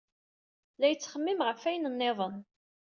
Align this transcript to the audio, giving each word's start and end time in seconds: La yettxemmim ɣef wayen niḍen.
La 0.79 0.87
yettxemmim 0.89 1.39
ɣef 1.43 1.61
wayen 1.63 1.91
niḍen. 1.97 2.35